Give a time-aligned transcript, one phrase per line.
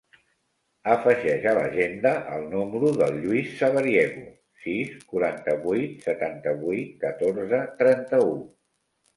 [0.93, 4.23] Afegeix a l'agenda el número del Lluís Sabariego:
[4.65, 8.35] sis, quaranta-vuit, setanta-vuit, catorze, trenta-u.